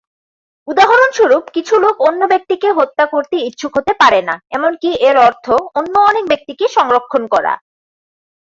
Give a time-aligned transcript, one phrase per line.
[0.67, 5.45] উদাহরণস্বরূপ, কিছু লোক অন্য ব্যক্তিকে হত্যা করতে ইচ্ছুক হতে পারে না, এমনকি এর অর্থ
[5.79, 7.53] অন্য অনেক ব্যক্তিকে সংরক্ষণ করা।